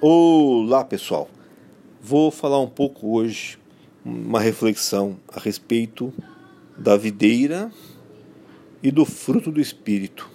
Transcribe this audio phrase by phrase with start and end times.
[0.00, 1.30] Olá pessoal,
[2.02, 3.58] vou falar um pouco hoje,
[4.04, 6.12] uma reflexão a respeito
[6.76, 7.72] da videira
[8.82, 10.28] e do fruto do Espírito.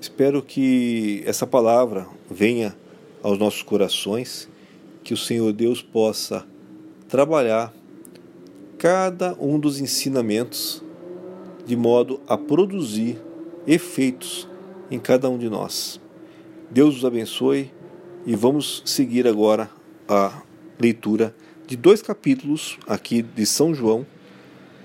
[0.00, 2.76] Espero que essa palavra venha
[3.22, 4.48] aos nossos corações,
[5.04, 6.44] que o Senhor Deus possa
[7.08, 7.72] trabalhar
[8.76, 10.82] cada um dos ensinamentos
[11.64, 13.16] de modo a produzir
[13.64, 14.48] efeitos
[14.90, 16.00] em cada um de nós.
[16.68, 17.70] Deus os abençoe
[18.26, 19.70] e vamos seguir agora
[20.08, 20.42] a
[20.78, 21.34] leitura
[21.66, 24.06] de dois capítulos aqui de São João,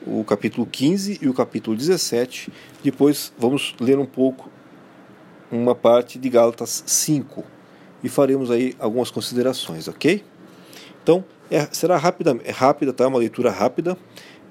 [0.06, 2.52] o capítulo 15 e o capítulo 17.
[2.84, 4.50] Depois vamos ler um pouco
[5.52, 7.44] uma parte de Gálatas 5
[8.04, 10.24] e faremos aí algumas considerações, ok?
[11.04, 13.08] Então, é, será rápida, é rápida, tá?
[13.08, 13.98] Uma leitura rápida,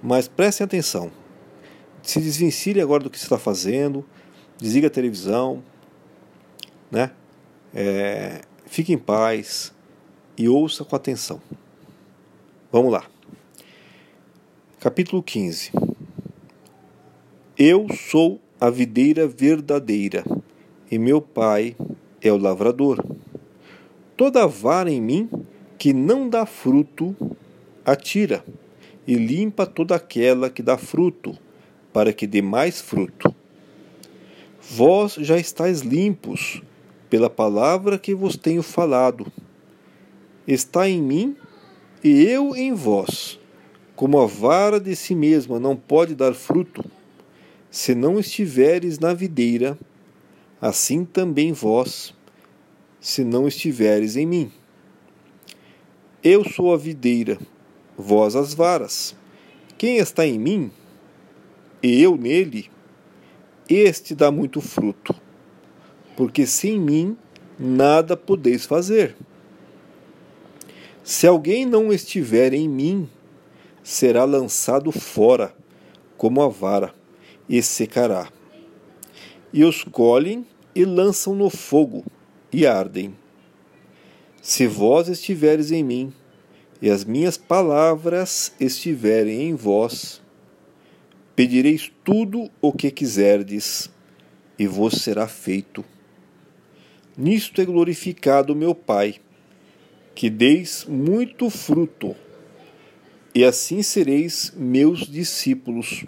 [0.03, 1.11] mas prestem atenção.
[2.03, 4.05] Se desvencilhe agora do que você está fazendo,
[4.59, 5.63] desliga a televisão,
[6.91, 7.11] né?
[7.75, 9.73] É, Fique em paz
[10.37, 11.41] e ouça com atenção.
[12.73, 13.05] Vamos lá.
[14.81, 15.71] Capítulo 15.
[17.57, 20.25] Eu sou a videira verdadeira
[20.91, 21.77] e meu pai
[22.21, 23.05] é o lavrador.
[24.17, 25.31] Toda vara em mim
[25.79, 27.15] que não dá fruto,
[27.85, 28.45] atira
[29.07, 31.37] e limpa toda aquela que dá fruto,
[31.93, 33.35] para que dê mais fruto.
[34.61, 36.63] Vós já estáis limpos
[37.09, 39.27] pela palavra que vos tenho falado.
[40.47, 41.37] Está em mim
[42.03, 43.39] e eu em vós.
[43.97, 46.85] Como a vara de si mesma não pode dar fruto,
[47.71, 49.79] se não estiveres na videira,
[50.61, 52.13] assim também vós,
[53.01, 54.53] se não estiveres em mim.
[56.23, 57.39] Eu sou a videira,
[57.97, 59.15] vós as varas.
[59.79, 60.73] Quem está em mim,
[61.83, 62.69] e eu nele,
[63.69, 65.24] este dá muito fruto
[66.17, 67.17] porque sem mim
[67.59, 69.17] nada podeis fazer.
[71.03, 73.09] Se alguém não estiver em mim,
[73.83, 75.55] será lançado fora,
[76.17, 76.95] como a vara,
[77.49, 78.29] e secará.
[79.53, 82.05] E os colhem e lançam no fogo,
[82.51, 83.15] e ardem.
[84.41, 86.13] Se vós estiveres em mim,
[86.81, 90.23] e as minhas palavras estiverem em vós,
[91.37, 93.91] pedireis tudo o que quiserdes,
[94.59, 95.85] e vos será feito.
[97.17, 99.15] Nisto é glorificado meu Pai,
[100.17, 102.17] que deis muito fruto,
[103.33, 106.05] e assim sereis meus discípulos.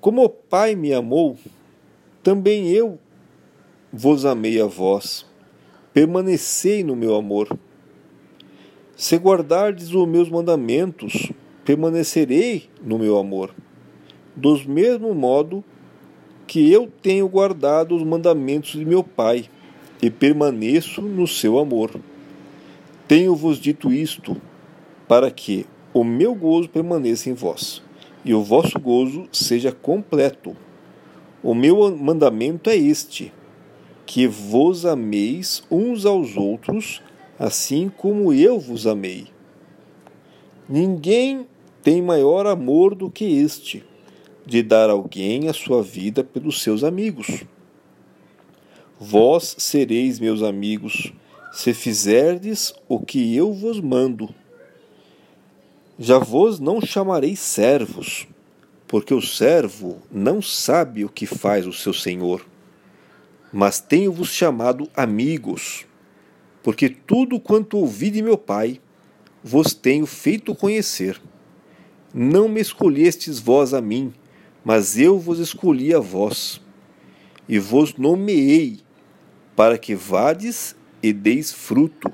[0.00, 1.36] Como o Pai me amou,
[2.22, 2.98] também eu
[3.92, 5.26] vos amei a vós.
[5.92, 7.58] Permanecei no meu amor.
[8.96, 11.30] Se guardardes os meus mandamentos,
[11.62, 13.54] permanecerei no meu amor.
[14.34, 15.62] Do mesmo modo
[16.46, 19.50] que eu tenho guardado os mandamentos de meu Pai
[20.02, 22.00] e permaneço no seu amor.
[23.06, 24.40] Tenho-vos dito isto,
[25.08, 27.82] para que o meu gozo permaneça em vós,
[28.24, 30.56] e o vosso gozo seja completo.
[31.42, 33.32] O meu mandamento é este:
[34.06, 37.02] que vos ameis uns aos outros,
[37.38, 39.26] assim como eu vos amei.
[40.68, 41.46] Ninguém
[41.82, 43.84] tem maior amor do que este,
[44.44, 47.44] de dar alguém a sua vida pelos seus amigos.
[49.02, 51.10] Vós sereis meus amigos,
[51.50, 54.28] se fizerdes o que eu vos mando.
[55.98, 58.28] Já vos não chamarei servos,
[58.86, 62.44] porque o servo não sabe o que faz o seu senhor.
[63.50, 65.86] Mas tenho-vos chamado amigos,
[66.62, 68.82] porque tudo quanto ouvi de meu Pai,
[69.42, 71.18] vos tenho feito conhecer.
[72.12, 74.12] Não me escolhestes vós a mim,
[74.62, 76.60] mas eu vos escolhi a vós,
[77.48, 78.80] e vos nomeei
[79.56, 82.10] para que vades e deis fruto,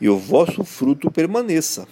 [0.00, 1.86] e o vosso fruto permaneça,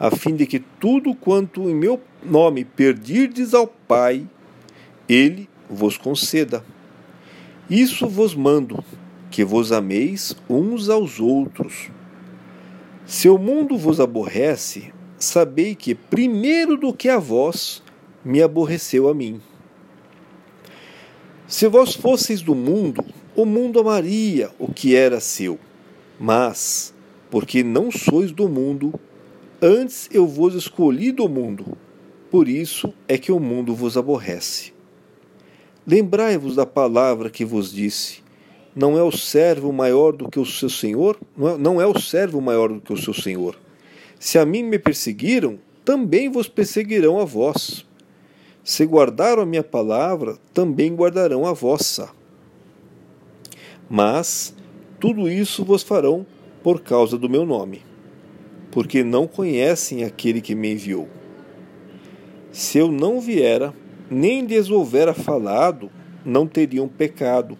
[0.00, 4.26] a fim de que tudo quanto em meu nome perdirdes ao Pai,
[5.08, 6.64] ele vos conceda.
[7.68, 8.82] Isso vos mando,
[9.30, 11.90] que vos ameis uns aos outros.
[13.06, 17.82] Se o mundo vos aborrece, sabei que primeiro do que a vós
[18.24, 19.40] me aborreceu a mim.
[21.46, 25.58] Se vós fosseis do mundo, o mundo amaria o que era seu,
[26.18, 26.94] mas,
[27.30, 28.92] porque não sois do mundo,
[29.60, 31.76] antes eu vos escolhi do mundo,
[32.30, 34.72] por isso é que o mundo vos aborrece.
[35.86, 38.22] Lembrai-vos da palavra que vos disse:
[38.74, 41.18] não é o servo maior do que o seu senhor?
[41.36, 43.58] Não é, é o servo maior do que o seu senhor.
[44.18, 47.84] Se a mim me perseguiram, também vos perseguirão a vós.
[48.64, 52.10] Se guardaram a minha palavra, também guardarão a vossa.
[53.94, 54.54] Mas
[54.98, 56.24] tudo isso vos farão
[56.62, 57.82] por causa do meu nome,
[58.70, 61.10] porque não conhecem aquele que me enviou.
[62.50, 63.74] Se eu não viera,
[64.10, 65.90] nem lhes houvera falado,
[66.24, 67.58] não teriam pecado,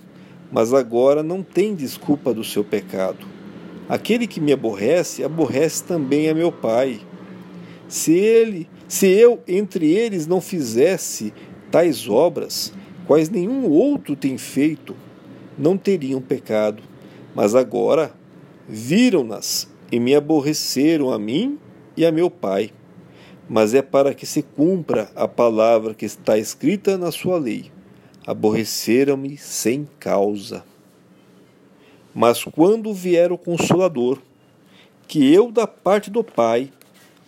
[0.50, 3.26] mas agora não tem desculpa do seu pecado.
[3.86, 6.98] Aquele que me aborrece, aborrece também a meu Pai.
[7.86, 11.30] Se ele, se eu entre eles não fizesse
[11.70, 12.72] tais obras,
[13.06, 14.96] quais nenhum outro tem feito,
[15.62, 16.82] não teriam pecado.
[17.34, 18.12] Mas agora
[18.68, 21.56] viram-nas e me aborreceram a mim
[21.96, 22.72] e a meu Pai.
[23.48, 27.70] Mas é para que se cumpra a palavra que está escrita na sua lei.
[28.26, 30.64] Aborreceram-me sem causa.
[32.12, 34.18] Mas quando vier o Consolador,
[35.06, 36.72] que eu da parte do Pai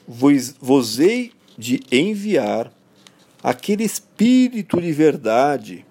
[0.06, 2.72] vos, vos hei de enviar,
[3.42, 5.86] aquele Espírito de verdade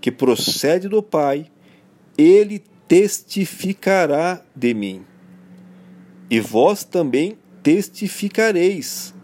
[0.00, 1.51] que procede do Pai,
[2.16, 5.04] ele testificará de mim.
[6.30, 9.14] E vós também testificareis,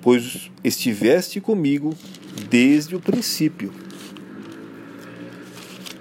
[0.00, 1.94] pois estiveste comigo
[2.50, 3.72] desde o princípio.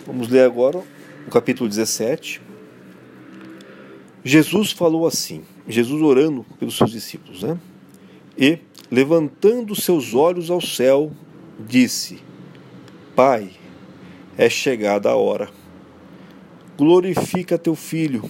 [0.05, 0.83] Vamos ler agora
[1.27, 2.41] o capítulo 17.
[4.23, 7.57] Jesus falou assim, Jesus orando pelos seus discípulos, né?
[8.37, 8.59] E,
[8.89, 11.11] levantando seus olhos ao céu,
[11.59, 12.19] disse:
[13.15, 13.51] Pai,
[14.37, 15.49] é chegada a hora.
[16.77, 18.23] Glorifica teu filho,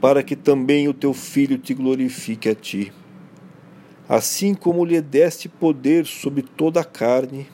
[0.00, 2.92] para que também o teu filho te glorifique a ti.
[4.08, 7.46] Assim como lhe deste poder sobre toda a carne,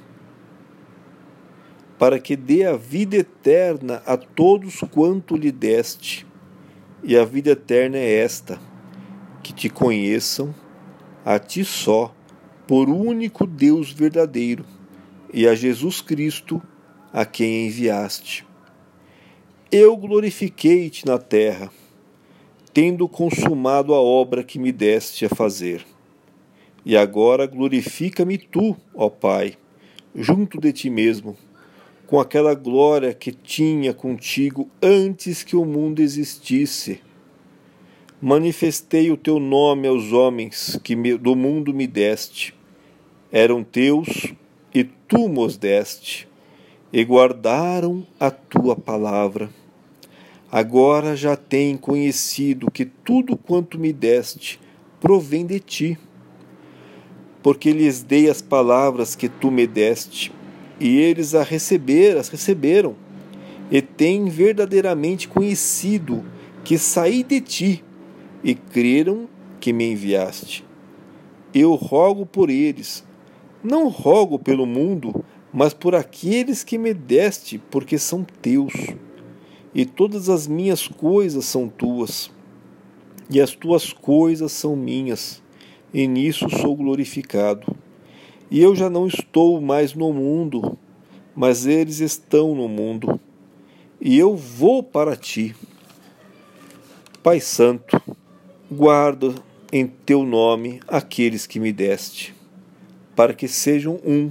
[1.99, 6.27] para que dê a vida eterna a todos quanto lhe deste
[7.05, 8.59] e a vida eterna é esta:
[9.43, 10.55] que te conheçam,
[11.25, 12.15] a ti só,
[12.67, 14.65] por único Deus verdadeiro,
[15.33, 16.63] e a Jesus Cristo,
[17.13, 18.44] a quem enviaste.
[19.77, 21.69] Eu glorifiquei-te na terra,
[22.73, 25.85] tendo consumado a obra que me deste a fazer.
[26.87, 29.57] E agora glorifica-me tu, ó Pai,
[30.15, 31.37] junto de ti mesmo
[32.07, 37.01] com aquela glória que tinha contigo antes que o mundo existisse.
[38.23, 42.55] Manifestei o teu nome aos homens que do mundo me deste.
[43.33, 44.33] Eram teus
[44.73, 46.29] e tu mos deste,
[46.93, 49.51] e guardaram a tua palavra.
[50.55, 54.61] Agora já têm conhecido que tudo quanto me deste
[55.01, 55.99] provém de ti,
[57.43, 60.31] porque lhes dei as palavras que tu me deste
[60.79, 62.95] e eles a receber, as receberam,
[63.69, 66.25] e têm verdadeiramente conhecido
[66.63, 67.85] que saí de ti,
[68.45, 69.29] e creram
[69.59, 70.65] que me enviaste.
[71.53, 73.05] Eu rogo por eles,
[73.61, 78.73] não rogo pelo mundo, mas por aqueles que me deste, porque são teus.
[79.75, 82.31] E todas as minhas coisas são tuas,
[83.29, 85.43] e as tuas coisas são minhas,
[85.93, 87.77] e nisso sou glorificado.
[88.51, 90.79] E eu já não estou mais no mundo,
[91.35, 93.21] mas eles estão no mundo.
[94.01, 95.57] E eu vou para ti.
[97.23, 98.01] Pai Santo,
[98.71, 99.35] guarda
[99.73, 102.33] em teu nome aqueles que me deste,
[103.17, 104.31] para que sejam um,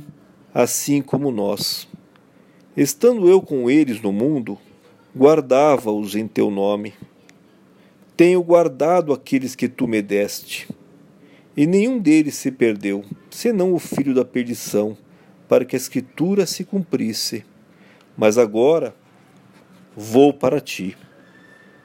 [0.53, 1.87] assim como nós.
[2.77, 4.57] Estando eu com eles no mundo,
[5.15, 6.93] guardava-os em teu nome.
[8.15, 10.67] Tenho guardado aqueles que tu me deste
[11.55, 14.97] e nenhum deles se perdeu, senão o filho da perdição,
[15.47, 17.45] para que a escritura se cumprisse.
[18.17, 18.95] Mas agora
[19.95, 20.97] vou para ti.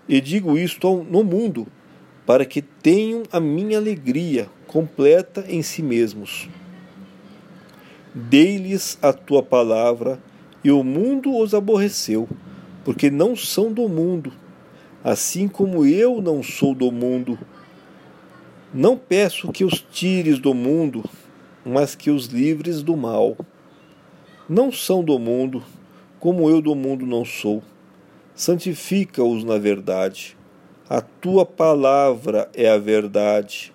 [0.09, 1.67] E digo isto no mundo,
[2.25, 6.49] para que tenham a minha alegria completa em si mesmos.
[8.15, 10.19] Dei-lhes a tua palavra,
[10.65, 12.27] e o mundo os aborreceu,
[12.89, 14.33] porque não são do mundo,
[15.05, 17.39] assim como eu não sou do mundo.
[18.73, 21.05] Não peço que os tires do mundo,
[21.67, 23.37] mas que os livres do mal.
[24.49, 25.63] Não são do mundo,
[26.19, 27.63] como eu do mundo não sou.
[28.35, 30.35] Santifica-os na verdade.
[30.89, 33.71] A tua palavra é a verdade.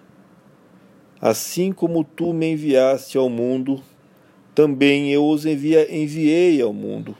[1.22, 3.80] Assim como tu me enviaste ao mundo,
[4.56, 7.16] também eu os envia, enviei ao mundo.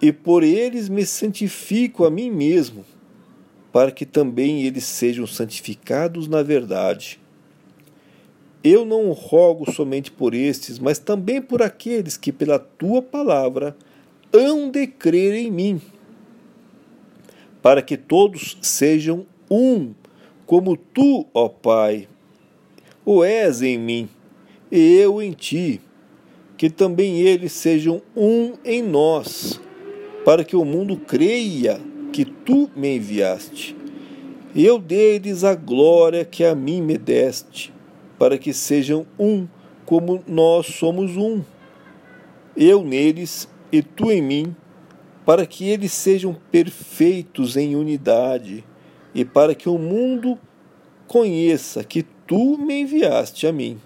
[0.00, 2.84] E por eles me santifico a mim mesmo
[3.72, 7.20] para que também eles sejam santificados na verdade.
[8.62, 13.74] Eu não rogo somente por estes, mas também por aqueles que, pela tua palavra,
[14.32, 15.80] hão de crer em mim,
[17.62, 19.94] para que todos sejam um,
[20.44, 22.06] como tu, ó Pai,
[23.02, 24.08] o és em mim,
[24.70, 25.80] e eu em ti,
[26.58, 29.58] que também eles sejam um em nós,
[30.24, 31.80] para que o mundo creia
[32.12, 33.76] que tu me enviaste.
[34.54, 37.72] Eu dei-lhes a glória que a mim me deste,
[38.18, 39.46] para que sejam um,
[39.86, 41.42] como nós somos um.
[42.56, 44.56] Eu neles e tu em mim,
[45.24, 48.64] para que eles sejam perfeitos em unidade,
[49.14, 50.38] e para que o mundo
[51.06, 53.78] conheça que tu me enviaste a mim,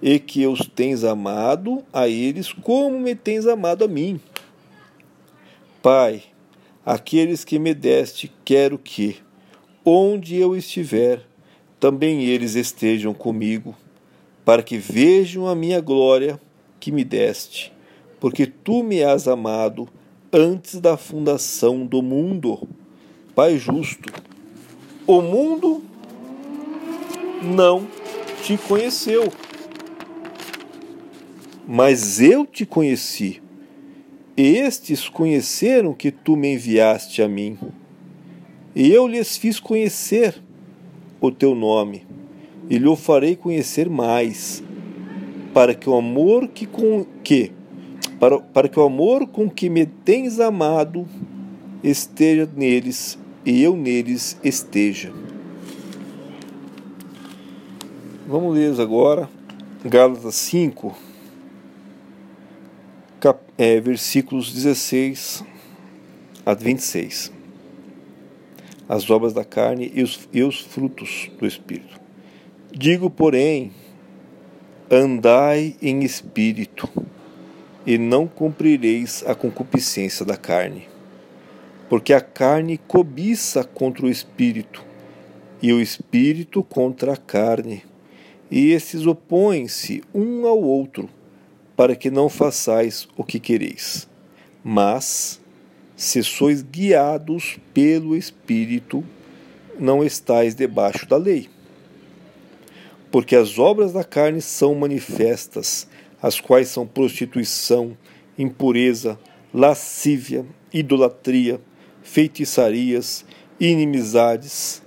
[0.00, 4.20] e que os tens amado a eles como me tens amado a mim.
[5.80, 6.24] Pai,
[6.84, 9.18] aqueles que me deste, quero que,
[9.84, 11.22] onde eu estiver,
[11.78, 13.76] também eles estejam comigo,
[14.44, 16.40] para que vejam a minha glória
[16.80, 17.72] que me deste,
[18.18, 19.88] porque tu me has amado
[20.32, 22.68] antes da fundação do mundo.
[23.32, 24.12] Pai justo,
[25.06, 25.84] o mundo
[27.40, 27.86] não
[28.42, 29.32] te conheceu,
[31.68, 33.40] mas eu te conheci.
[34.40, 37.58] Estes conheceram que tu me enviaste a mim,
[38.72, 40.40] e eu lhes fiz conhecer
[41.20, 42.06] o teu nome,
[42.70, 44.62] e lhe farei conhecer mais,
[45.52, 47.50] para que o amor que com que
[48.20, 51.04] para, para que o amor com que me tens amado
[51.82, 55.12] esteja neles e eu neles esteja.
[58.26, 59.28] Vamos ler agora
[59.84, 60.94] Gálatas 5,
[63.20, 65.44] cap, é, versículos 16
[66.46, 67.32] a 26.
[68.88, 72.00] As obras da carne e os, e os frutos do Espírito.
[72.72, 73.72] Digo, porém,
[74.90, 76.88] andai em espírito
[77.84, 80.88] e não cumprireis a concupiscência da carne.
[81.88, 84.84] Porque a carne cobiça contra o espírito,
[85.60, 87.82] e o espírito contra a carne,
[88.50, 91.08] e esses opõem-se um ao outro,
[91.78, 94.08] para que não façais o que quereis.
[94.64, 95.40] Mas,
[95.94, 99.04] se sois guiados pelo espírito,
[99.78, 101.48] não estais debaixo da lei.
[103.12, 105.86] Porque as obras da carne são manifestas,
[106.20, 107.96] as quais são prostituição,
[108.36, 109.16] impureza,
[109.54, 111.60] lascívia, idolatria,
[112.02, 113.24] feitiçarias,
[113.60, 114.82] inimizades,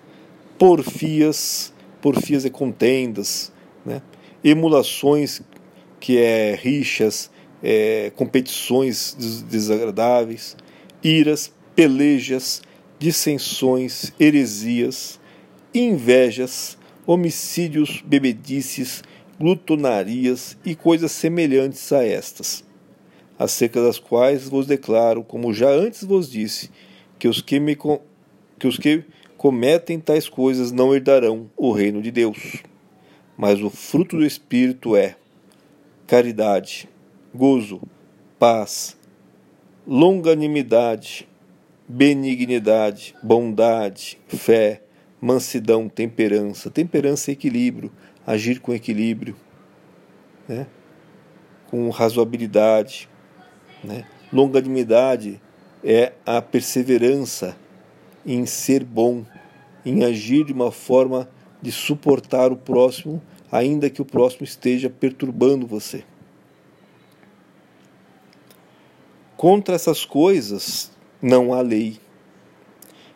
[0.60, 3.50] porfias, porfias e contendas,
[3.86, 4.01] né?
[4.43, 5.41] emulações,
[6.01, 7.31] que é rixas,
[7.63, 9.15] é, competições
[9.48, 10.58] desagradáveis,
[11.03, 12.62] iras, pelejas,
[13.00, 15.20] dissensões, heresias,
[15.74, 19.03] invejas, homicídios, bebedices,
[19.39, 22.63] glutonarias e coisas semelhantes a estas,
[23.38, 26.70] acerca das quais vos declaro, como já antes vos disse,
[27.17, 27.77] que os que, me,
[28.58, 29.03] que, os que
[29.38, 32.58] cometem tais coisas não herdarão o reino de Deus.
[33.38, 35.15] Mas o fruto do Espírito é
[36.12, 36.89] caridade,
[37.34, 37.82] gozo,
[38.38, 38.98] paz,
[39.88, 41.25] longanimidade,
[41.88, 44.82] benignidade, bondade, fé,
[45.22, 46.70] mansidão, temperança.
[46.70, 47.89] Temperança é equilíbrio
[48.27, 49.38] agir com equilíbrio,
[50.50, 50.68] né?
[51.70, 53.08] com razoabilidade.
[53.82, 54.03] Né?
[54.34, 55.41] Longanimidade
[55.82, 57.56] é a perseverança
[58.25, 59.24] em ser bom,
[59.86, 61.30] em agir de uma forma
[61.62, 66.03] de suportar o próximo, ainda que o próximo esteja perturbando você.
[69.36, 70.91] Contra essas coisas
[71.22, 72.00] não há lei.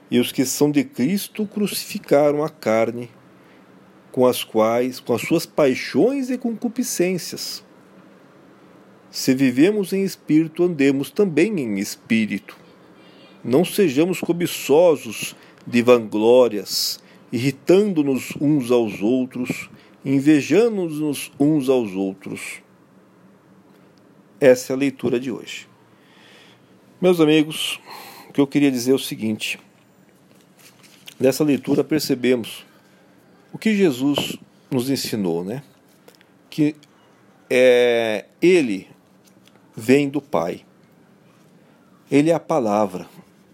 [0.10, 3.10] E os que são de Cristo crucificaram a carne
[4.12, 7.64] com as quais, com as suas paixões e concupiscências.
[9.12, 12.58] Se vivemos em espírito, andemos também em espírito.
[13.44, 17.00] Não sejamos cobiçosos de vanglórias,
[17.32, 19.70] irritando-nos uns aos outros,
[20.06, 22.62] invejando-nos uns aos outros.
[24.40, 25.68] Essa é a leitura de hoje.
[27.02, 27.80] Meus amigos,
[28.30, 29.60] o que eu queria dizer é o seguinte:
[31.20, 32.64] nessa leitura percebemos
[33.52, 34.38] o que Jesus
[34.70, 35.64] nos ensinou, né?
[36.50, 36.76] Que
[37.50, 38.88] é, ele
[39.76, 40.64] vem do Pai.
[42.12, 43.08] Ele é a palavra.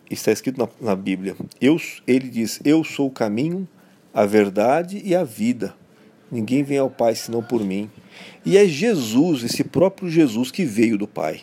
[0.09, 1.37] Está escrito na, na Bíblia.
[1.61, 3.67] Eu, ele diz: Eu sou o caminho,
[4.13, 5.73] a verdade e a vida.
[6.31, 7.89] Ninguém vem ao Pai senão por mim.
[8.45, 11.41] E é Jesus, esse próprio Jesus que veio do Pai.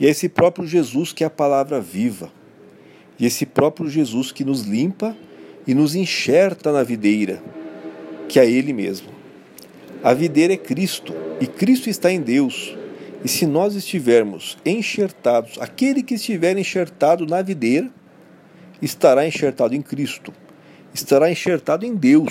[0.00, 2.32] E é esse próprio Jesus que é a palavra viva.
[3.18, 5.16] E esse próprio Jesus que nos limpa
[5.66, 7.42] e nos enxerta na videira,
[8.28, 9.08] que é Ele mesmo.
[10.02, 12.76] A videira é Cristo e Cristo está em Deus.
[13.24, 17.90] E se nós estivermos enxertados, aquele que estiver enxertado na videira,
[18.80, 20.32] estará enxertado em Cristo,
[20.94, 22.30] estará enxertado em Deus,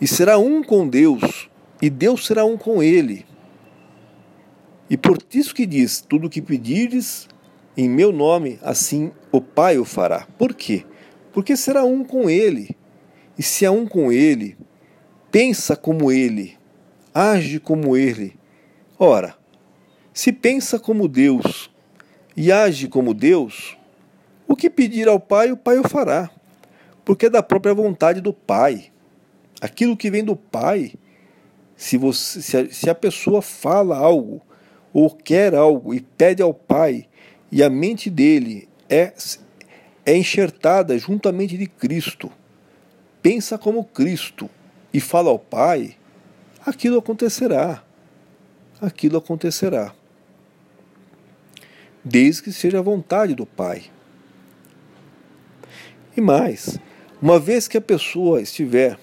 [0.00, 1.48] e será um com Deus,
[1.80, 3.26] e Deus será um com ele.
[4.88, 7.28] E por isso que diz: tudo o que pedires
[7.76, 10.26] em meu nome, assim o Pai o fará.
[10.36, 10.84] Por quê?
[11.32, 12.76] Porque será um com ele.
[13.38, 14.56] E se é um com ele,
[15.30, 16.58] pensa como ele,
[17.14, 18.36] age como ele.
[18.98, 19.34] Ora,
[20.12, 21.70] se pensa como Deus
[22.36, 23.78] e age como Deus,
[24.46, 26.30] o que pedir ao Pai, o Pai o fará,
[27.04, 28.90] porque é da própria vontade do Pai.
[29.60, 30.94] Aquilo que vem do Pai,
[31.76, 34.40] se, você, se, a, se a pessoa fala algo
[34.92, 37.06] ou quer algo e pede ao Pai,
[37.52, 39.12] e a mente dele é,
[40.04, 42.30] é enxertada juntamente de Cristo,
[43.22, 44.48] pensa como Cristo
[44.92, 45.96] e fala ao Pai,
[46.64, 47.82] aquilo acontecerá.
[48.80, 49.94] Aquilo acontecerá.
[52.02, 53.84] Desde que seja a vontade do Pai.
[56.16, 56.78] E mais,
[57.20, 58.98] uma vez que a pessoa estiver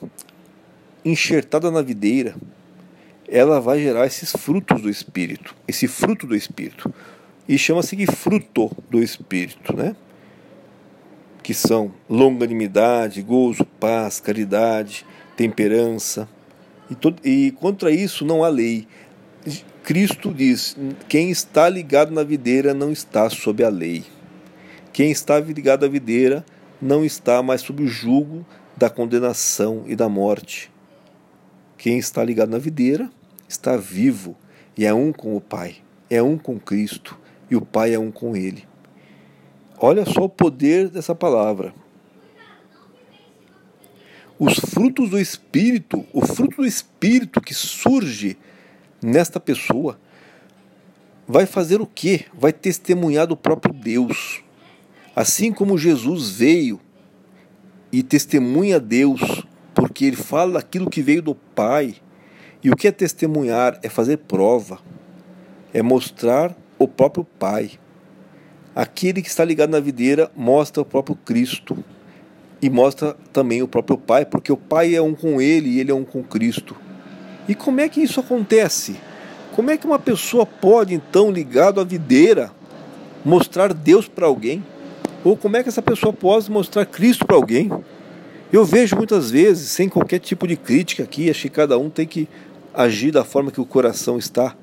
[1.12, 2.36] enxertada na videira,
[3.28, 6.94] ela vai gerar esses frutos do Espírito, esse fruto do Espírito.
[7.48, 9.96] E chama-se de fruto do Espírito, né?
[11.42, 16.28] Que são longanimidade, gozo, paz, caridade, temperança.
[16.90, 18.88] E, todo, e contra isso não há lei.
[19.84, 20.76] Cristo diz:
[21.08, 24.04] quem está ligado na videira não está sob a lei.
[24.92, 26.46] Quem está ligado à videira
[26.82, 28.46] não está mais sob o jugo
[28.76, 30.70] da condenação e da morte.
[31.78, 33.10] Quem está ligado na videira
[33.48, 34.36] está vivo
[34.78, 35.78] e é um com o Pai,
[36.10, 37.18] é um com Cristo
[37.50, 38.66] e o Pai é um com ele.
[39.78, 41.74] Olha só o poder dessa palavra.
[44.40, 48.38] Os frutos do Espírito, o fruto do Espírito que surge
[49.02, 50.00] nesta pessoa,
[51.28, 52.26] vai fazer o quê?
[52.34, 54.44] Vai testemunhar do próprio Deus.
[55.16, 56.80] Assim como Jesus veio
[57.92, 59.46] e testemunha a Deus,
[59.78, 61.94] porque ele fala aquilo que veio do Pai.
[62.64, 63.80] E o que é testemunhar?
[63.84, 64.80] É fazer prova,
[65.72, 67.72] é mostrar o próprio Pai.
[68.76, 71.78] Aquele que está ligado na videira mostra o próprio Cristo
[72.60, 75.92] e mostra também o próprio Pai, porque o Pai é um com ele e ele
[75.92, 76.76] é um com Cristo.
[77.48, 78.96] E como é que isso acontece?
[79.56, 82.52] Como é que uma pessoa pode, então, ligado à videira,
[83.24, 84.66] mostrar Deus para alguém?
[85.24, 87.70] Ou como é que essa pessoa pode mostrar Cristo para alguém?
[88.52, 92.08] Eu vejo muitas vezes, sem qualquer tipo de crítica aqui, acho que cada um tem
[92.08, 92.30] que
[92.74, 94.56] agir da forma que o coração está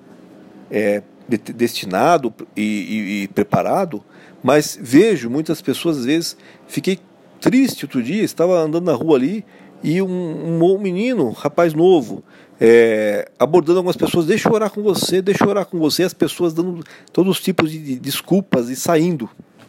[0.70, 4.02] é, destinado e, e, e, preparado,
[4.42, 6.98] mas vejo muitas pessoas, às vezes, fiquei
[7.40, 9.44] triste outro dia, estava andando na rua ali
[9.82, 12.24] e um, um menino, um rapaz novo,
[12.58, 16.14] é, abordando algumas pessoas, deixa eu orar com você, deixa eu orar com você, as
[16.14, 19.28] pessoas dando todos os tipos de, de desculpas e saindo,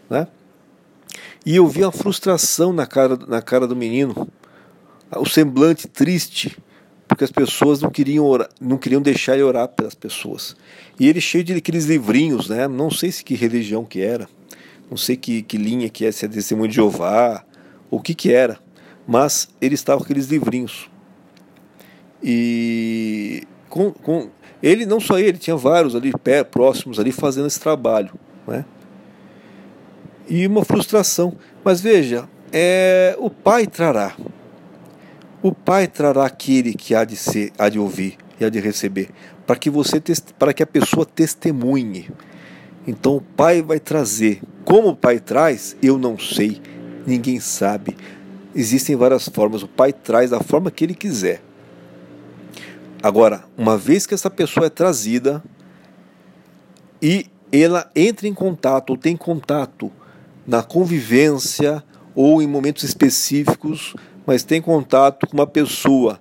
[0.10, 0.28] né?
[1.46, 4.28] E eu vi uma frustração na cara, na cara do menino,
[5.16, 6.58] o semblante triste,
[7.08, 10.56] porque as pessoas não queriam orar, não queriam deixar ele orar pelas pessoas.
[11.00, 12.68] E ele cheio de aqueles livrinhos, né?
[12.68, 14.28] Não sei se que religião que era,
[14.90, 17.46] não sei que, que linha que é, se é testemunho de Jeová,
[17.92, 18.60] o que que era,
[19.08, 20.90] mas ele estava com aqueles livrinhos.
[22.24, 24.30] E com, com
[24.64, 28.14] ele, não só ele, tinha vários ali pé, próximos ali fazendo esse trabalho,
[28.48, 28.66] né?
[30.28, 31.34] E uma frustração.
[31.64, 34.16] Mas veja, é, o Pai trará.
[35.42, 39.10] O Pai trará aquele que há de ser, há de ouvir e há de receber,
[39.46, 40.02] para que você
[40.38, 42.10] para que a pessoa testemunhe.
[42.88, 44.42] Então o Pai vai trazer.
[44.64, 46.62] Como o Pai traz, eu não sei,
[47.06, 47.96] ninguém sabe.
[48.56, 49.64] Existem várias formas.
[49.64, 51.42] O Pai traz da forma que ele quiser.
[53.04, 55.44] Agora, uma vez que essa pessoa é trazida
[57.02, 59.92] e ela entra em contato ou tem contato
[60.46, 66.20] na convivência ou em momentos específicos, mas tem contato com uma pessoa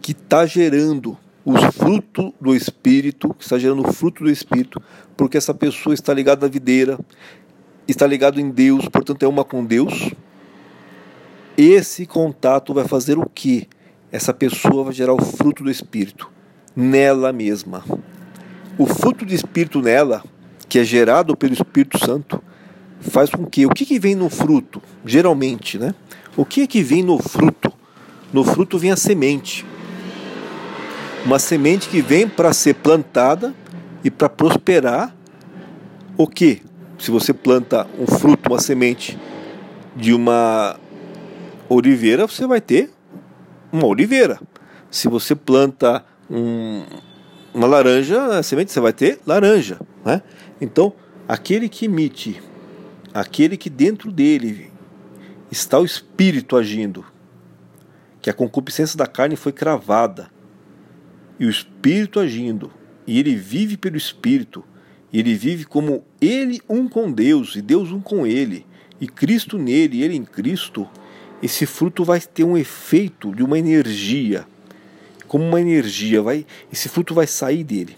[0.00, 4.82] que está gerando os frutos do Espírito, que está gerando o fruto do Espírito,
[5.16, 6.98] porque essa pessoa está ligada à videira,
[7.86, 10.10] está ligado em Deus, portanto é uma com Deus.
[11.56, 13.68] Esse contato vai fazer o que?
[14.10, 16.30] Essa pessoa vai gerar o fruto do Espírito
[16.74, 17.84] nela mesma.
[18.76, 20.22] O fruto do Espírito nela,
[20.68, 22.42] que é gerado pelo Espírito Santo,
[23.00, 25.94] faz com que o que, que vem no fruto, geralmente, né?
[26.36, 27.72] O que é que vem no fruto?
[28.32, 29.64] No fruto vem a semente.
[31.24, 33.54] Uma semente que vem para ser plantada
[34.04, 35.14] e para prosperar.
[36.16, 36.62] O que?
[36.98, 39.18] Se você planta um fruto, uma semente
[39.94, 40.78] de uma
[41.68, 42.90] oliveira, você vai ter
[43.72, 44.40] uma oliveira.
[44.90, 46.84] Se você planta um,
[47.52, 50.22] uma laranja, a semente você vai ter laranja, né?
[50.60, 50.92] Então,
[51.28, 52.40] aquele que emite
[53.20, 54.70] aquele que dentro dele
[55.50, 57.04] está o espírito agindo,
[58.20, 60.30] que a concupiscência da carne foi cravada,
[61.38, 62.70] e o espírito agindo,
[63.06, 64.64] e ele vive pelo espírito,
[65.12, 67.56] e ele vive como ele um com Deus.
[67.56, 68.66] E Deus um com ele.
[69.00, 70.88] e Cristo nele, ele em Cristo,
[71.42, 74.46] esse fruto vai ter um efeito de uma energia,
[75.28, 77.96] como uma energia, vai, esse fruto vai sair dele.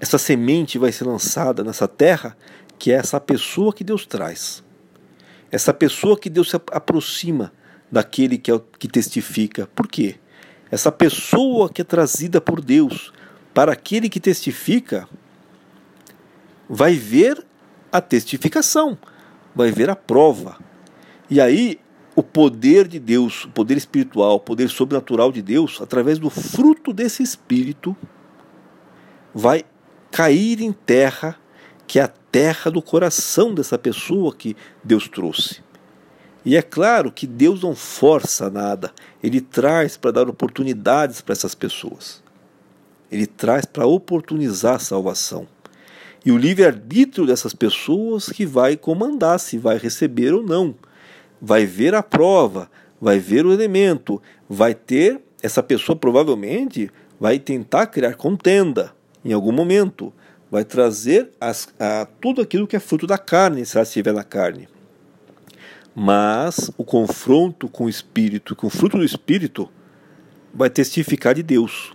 [0.00, 2.36] Essa semente vai ser lançada nessa terra,
[2.78, 4.62] que é essa pessoa que Deus traz.
[5.50, 7.52] Essa pessoa que Deus se aproxima
[7.90, 9.68] daquele que, é, que testifica.
[9.74, 10.16] Por quê?
[10.70, 13.12] Essa pessoa que é trazida por Deus
[13.52, 15.08] para aquele que testifica
[16.68, 17.44] vai ver
[17.92, 18.98] a testificação,
[19.54, 20.58] vai ver a prova.
[21.30, 21.78] E aí
[22.16, 26.92] o poder de Deus, o poder espiritual, o poder sobrenatural de Deus, através do fruto
[26.92, 27.96] desse espírito,
[29.34, 29.64] vai
[30.10, 31.36] cair em terra,
[31.86, 35.62] que é a terra do coração dessa pessoa que Deus trouxe.
[36.44, 38.92] E é claro que Deus não força nada,
[39.22, 42.22] ele traz para dar oportunidades para essas pessoas.
[43.10, 45.46] Ele traz para oportunizar a salvação.
[46.24, 50.74] E o livre-arbítrio dessas pessoas que vai comandar se vai receber ou não.
[51.40, 52.70] Vai ver a prova,
[53.00, 55.20] vai ver o elemento, vai ter.
[55.42, 58.94] Essa pessoa provavelmente vai tentar criar contenda
[59.24, 60.12] em algum momento.
[60.54, 64.22] Vai trazer as, a, tudo aquilo que é fruto da carne, se ela estiver na
[64.22, 64.68] carne.
[65.92, 69.68] Mas o confronto com o Espírito, com o fruto do Espírito,
[70.54, 71.92] vai testificar de Deus.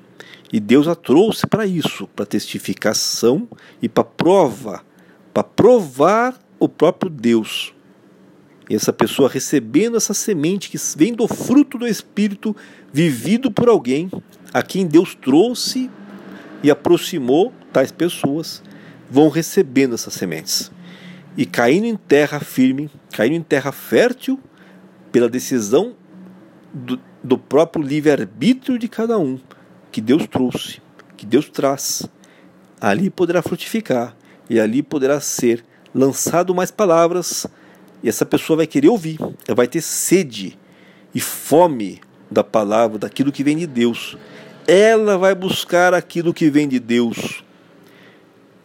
[0.52, 3.48] E Deus a trouxe para isso, para testificação
[3.82, 4.84] e para prova,
[5.34, 7.74] para provar o próprio Deus.
[8.69, 12.54] E essa pessoa recebendo essa semente que vem do fruto do Espírito
[12.91, 14.12] vivido por alguém
[14.54, 15.89] a quem Deus trouxe
[16.62, 18.63] e aproximou tais pessoas,
[19.10, 20.71] vão recebendo essas sementes
[21.38, 24.39] e caindo em terra firme, caindo em terra fértil
[25.12, 25.95] pela decisão
[26.73, 29.39] do, do próprio livre-arbítrio de cada um
[29.91, 30.82] que Deus trouxe,
[31.17, 32.08] que Deus traz,
[32.79, 34.15] ali poderá frutificar
[34.49, 37.47] e ali poderá ser lançado mais palavras
[38.01, 40.58] e essa pessoa vai querer ouvir, ela vai ter sede
[41.13, 41.99] e fome
[42.32, 44.17] da palavra, daquilo que vem de Deus.
[44.67, 47.43] Ela vai buscar aquilo que vem de Deus.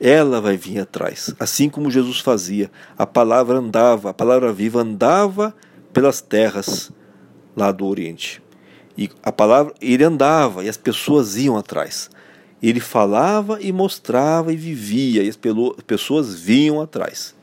[0.07, 2.71] Ela vai vir atrás, assim como Jesus fazia.
[2.99, 5.57] A palavra andava, a palavra viva andava
[5.95, 6.93] pelas terras
[7.57, 8.43] lá do Oriente.
[8.99, 12.11] E a palavra, ele andava e as pessoas iam atrás.
[12.63, 15.39] Ele falava e mostrava e vivia, e as
[15.87, 17.35] pessoas vinham atrás.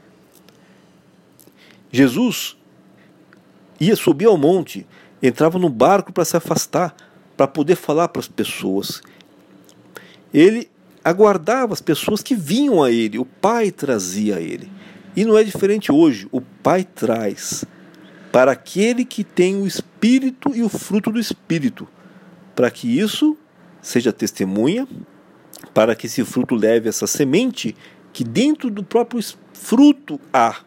[1.91, 2.55] Jesus
[3.79, 4.85] ia subir ao monte,
[5.19, 6.95] entrava no barco para se afastar,
[7.35, 9.01] para poder falar para as pessoas.
[10.31, 10.69] Ele
[11.03, 14.71] aguardava as pessoas que vinham a ele, o Pai trazia a ele.
[15.15, 17.65] E não é diferente hoje, o Pai traz
[18.31, 21.87] para aquele que tem o Espírito e o fruto do Espírito,
[22.55, 23.35] para que isso
[23.81, 24.87] seja testemunha,
[25.73, 27.75] para que esse fruto leve essa semente
[28.13, 29.21] que dentro do próprio
[29.53, 30.61] fruto há.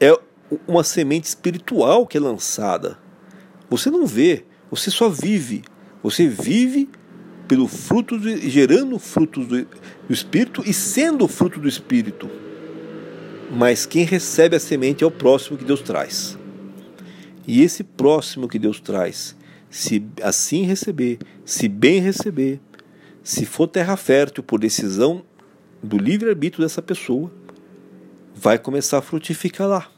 [0.00, 0.16] É
[0.66, 2.98] uma semente espiritual que é lançada.
[3.70, 5.62] Você não vê, você só vive.
[6.02, 6.88] Você vive
[7.46, 12.28] pelo fruto, gerando frutos do, do Espírito e sendo fruto do Espírito
[13.54, 16.38] mas quem recebe a semente é o próximo que Deus traz.
[17.46, 19.36] E esse próximo que Deus traz,
[19.70, 22.60] se assim receber, se bem receber,
[23.22, 25.22] se for terra fértil por decisão
[25.82, 27.30] do livre-arbítrio dessa pessoa,
[28.34, 29.90] vai começar a frutificar lá.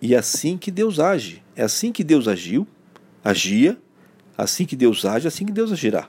[0.00, 1.42] E é assim que Deus age.
[1.56, 2.66] É assim que Deus agiu,
[3.24, 3.76] agia,
[4.38, 6.08] assim que Deus age, assim que Deus agirá.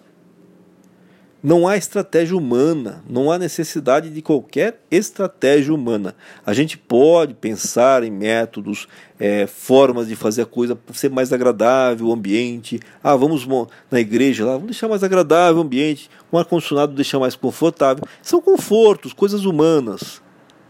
[1.42, 6.14] Não há estratégia humana, não há necessidade de qualquer estratégia humana.
[6.46, 12.08] A gente pode pensar em métodos, é, formas de fazer a coisa ser mais agradável,
[12.08, 12.82] o ambiente.
[13.02, 13.48] Ah, vamos
[13.90, 18.04] na igreja lá, vamos deixar mais agradável o ambiente, um ar-condicionado deixar mais confortável.
[18.22, 20.22] São confortos, coisas humanas,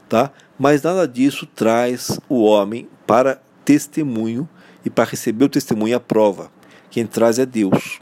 [0.07, 0.31] tá?
[0.57, 4.47] Mas nada disso traz o homem para testemunho
[4.85, 6.58] e para receber o testemunho à prova.
[6.89, 7.99] Quem traz é Deus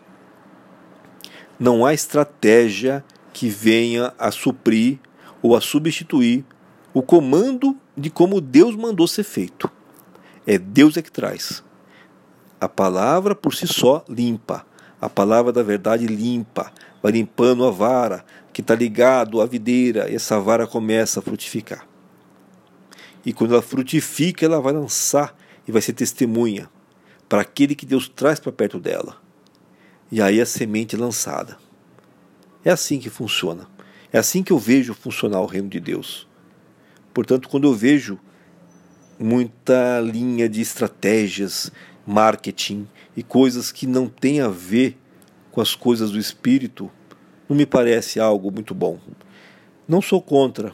[1.59, 4.99] não há estratégia que venha a suprir
[5.41, 6.45] ou a substituir
[6.93, 9.69] o comando de como Deus mandou ser feito.
[10.45, 11.63] É Deus é que traz.
[12.59, 14.65] A palavra por si só limpa.
[14.99, 16.71] A palavra da verdade limpa.
[17.01, 21.87] Vai limpando a vara que está ligado à videira e essa vara começa a frutificar.
[23.25, 25.35] E quando ela frutifica, ela vai lançar
[25.67, 26.69] e vai ser testemunha
[27.27, 29.17] para aquele que Deus traz para perto dela
[30.11, 31.57] e aí a semente lançada.
[32.63, 33.67] É assim que funciona.
[34.11, 36.27] É assim que eu vejo funcionar o reino de Deus.
[37.13, 38.19] Portanto, quando eu vejo
[39.19, 41.71] muita linha de estratégias,
[42.05, 44.97] marketing e coisas que não têm a ver
[45.51, 46.89] com as coisas do espírito,
[47.49, 48.99] não me parece algo muito bom.
[49.87, 50.71] Não sou contra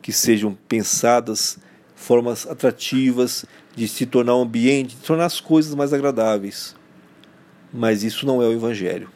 [0.00, 1.58] que sejam pensadas,
[1.94, 6.74] formas atrativas de se tornar um ambiente, de tornar as coisas mais agradáveis.
[7.72, 9.08] Mas isso não é o Evangelho.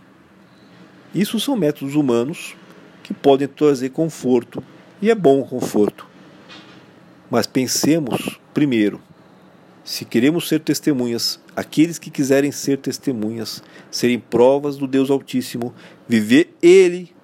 [1.14, 2.55] Isso são métodos humanos
[3.03, 4.62] que podem trazer conforto,
[5.01, 6.07] e é bom o conforto.
[7.31, 9.01] Mas pensemos, primeiro,
[9.85, 15.73] se queremos ser testemunhas, aqueles que quiserem ser testemunhas, serem provas do Deus Altíssimo,
[16.09, 17.14] viver Ele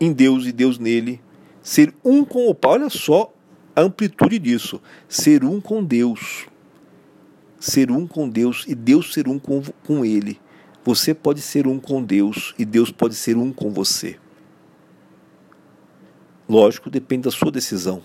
[0.00, 1.20] em Deus e Deus nele,
[1.60, 2.74] ser um com o Pai.
[2.74, 3.32] Olha só
[3.80, 4.80] amplitude disso.
[5.08, 6.46] Ser um com Deus.
[7.58, 10.40] Ser um com Deus e Deus ser um com, com Ele.
[10.84, 14.16] Você pode ser um com Deus e Deus pode ser um com você.
[16.48, 18.02] Lógico, depende da sua decisão.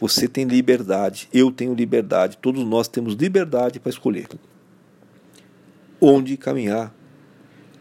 [0.00, 4.28] Você tem liberdade, eu tenho liberdade, todos nós temos liberdade para escolher
[6.04, 6.92] onde caminhar,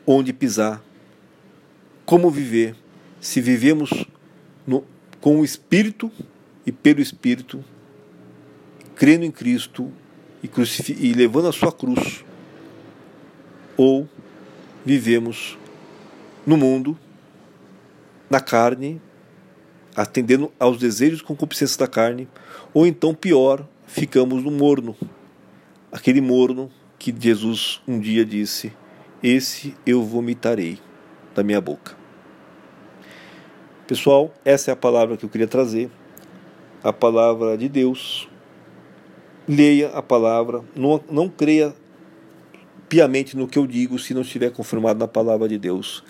[0.05, 0.83] onde pisar,
[2.05, 2.75] como viver.
[3.19, 3.89] Se vivemos
[4.65, 4.83] no,
[5.19, 6.11] com o Espírito
[6.65, 7.63] e pelo Espírito,
[8.95, 9.91] crendo em Cristo
[10.43, 10.49] e,
[10.99, 12.23] e levando a sua cruz,
[13.77, 14.07] ou
[14.85, 15.57] vivemos
[16.45, 16.97] no mundo,
[18.29, 19.01] na carne,
[19.95, 22.27] atendendo aos desejos com concupiscências da carne,
[22.73, 24.95] ou então pior, ficamos no morno,
[25.91, 28.71] aquele morno que Jesus um dia disse:
[29.21, 30.79] Esse eu vomitarei
[31.35, 31.95] da minha boca.
[33.87, 35.91] Pessoal, essa é a palavra que eu queria trazer,
[36.83, 38.27] a palavra de Deus.
[39.47, 41.73] Leia a palavra, não, não creia
[42.87, 46.03] piamente no que eu digo se não estiver confirmado na palavra de Deus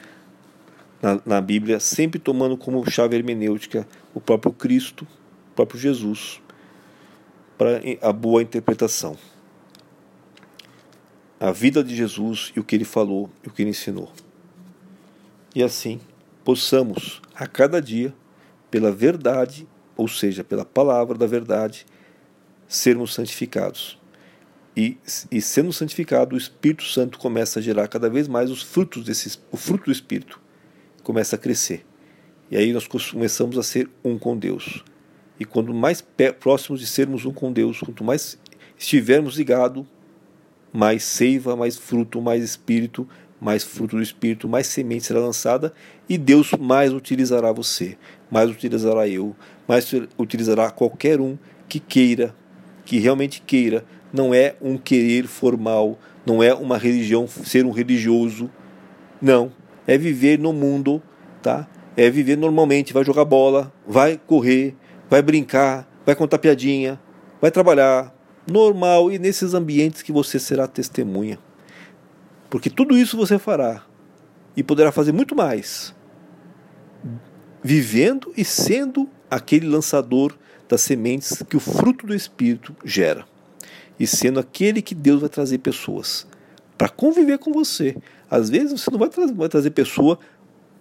[1.01, 5.07] na, na Bíblia, sempre tomando como chave hermenêutica o próprio Cristo,
[5.51, 6.41] o próprio Jesus,
[7.57, 9.17] para a boa interpretação.
[11.39, 14.11] A vida de Jesus e o que ele falou e o que ele ensinou.
[15.55, 15.99] E assim,
[16.43, 18.13] possamos a cada dia,
[18.69, 19.67] pela verdade,
[20.01, 21.85] ou seja, pela palavra da verdade,
[22.67, 23.99] sermos santificados.
[24.75, 24.97] E,
[25.29, 29.37] e sendo santificado, o Espírito Santo começa a gerar cada vez mais os frutos desse,
[29.51, 30.41] o fruto do Espírito
[31.03, 31.85] começa a crescer.
[32.49, 34.83] E aí nós começamos a ser um com Deus.
[35.39, 36.03] E quando mais
[36.39, 38.39] próximos de sermos um com Deus, quanto mais
[38.77, 39.85] estivermos ligados,
[40.73, 43.07] mais seiva, mais fruto, mais espírito,
[43.41, 45.73] mais fruto do espírito, mais semente será lançada
[46.07, 47.97] e Deus mais utilizará você,
[48.29, 49.35] mais utilizará eu,
[49.67, 52.35] mais utilizará qualquer um que queira,
[52.85, 53.83] que realmente queira.
[54.13, 58.49] Não é um querer formal, não é uma religião, ser um religioso.
[59.19, 59.51] Não,
[59.87, 61.01] é viver no mundo,
[61.41, 61.67] tá?
[61.97, 64.75] É viver normalmente, vai jogar bola, vai correr,
[65.09, 66.99] vai brincar, vai contar piadinha,
[67.41, 68.13] vai trabalhar,
[68.49, 71.39] normal e nesses ambientes que você será testemunha.
[72.51, 73.81] Porque tudo isso você fará
[74.57, 75.95] e poderá fazer muito mais,
[77.63, 80.37] vivendo e sendo aquele lançador
[80.67, 83.25] das sementes que o fruto do Espírito gera,
[83.97, 86.27] e sendo aquele que Deus vai trazer pessoas
[86.77, 87.95] para conviver com você.
[88.29, 90.19] Às vezes você não vai trazer, vai trazer pessoa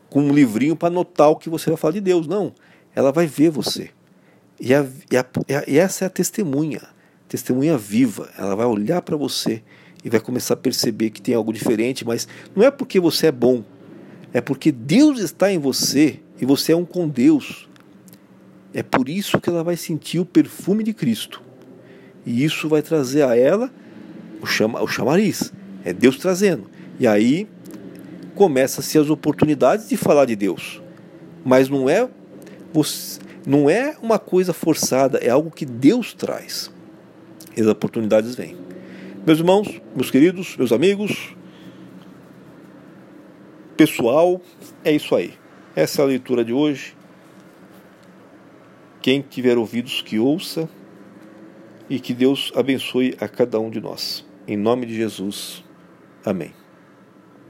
[0.08, 2.52] com um livrinho para anotar o que você vai falar de Deus, não.
[2.96, 3.90] Ela vai ver você.
[4.60, 5.24] E, a, e, a,
[5.68, 6.82] e essa é a testemunha,
[7.28, 8.28] testemunha viva.
[8.36, 9.62] Ela vai olhar para você
[10.04, 13.32] e vai começar a perceber que tem algo diferente, mas não é porque você é
[13.32, 13.62] bom,
[14.32, 17.68] é porque Deus está em você e você é um com Deus.
[18.72, 21.42] É por isso que ela vai sentir o perfume de Cristo.
[22.24, 23.70] E isso vai trazer a ela
[24.40, 25.52] o, chama, o chamariz.
[25.84, 26.70] É Deus trazendo.
[26.98, 27.48] E aí
[28.34, 30.80] começa-se as oportunidades de falar de Deus.
[31.44, 32.08] Mas não é
[33.44, 36.70] não é uma coisa forçada, é algo que Deus traz.
[37.56, 38.56] E as oportunidades vêm.
[39.26, 41.36] Meus irmãos, meus queridos, meus amigos,
[43.76, 44.40] pessoal,
[44.82, 45.34] é isso aí.
[45.76, 46.96] Essa é a leitura de hoje.
[49.02, 50.68] Quem tiver ouvidos, que ouça
[51.88, 54.26] e que Deus abençoe a cada um de nós.
[54.48, 55.62] Em nome de Jesus.
[56.24, 56.59] Amém.